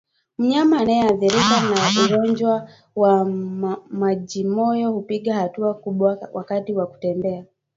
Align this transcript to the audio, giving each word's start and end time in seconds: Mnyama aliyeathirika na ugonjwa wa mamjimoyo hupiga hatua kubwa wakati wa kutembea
Mnyama 0.37 0.79
aliyeathirika 0.79 1.57
na 1.61 2.05
ugonjwa 2.05 2.69
wa 2.95 3.25
mamjimoyo 3.89 4.91
hupiga 4.91 5.33
hatua 5.35 5.73
kubwa 5.73 6.29
wakati 6.33 6.73
wa 6.73 6.87
kutembea 6.87 7.45